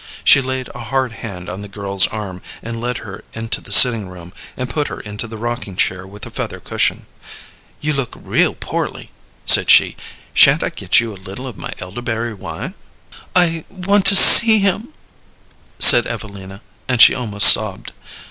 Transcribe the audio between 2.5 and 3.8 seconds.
and led her into the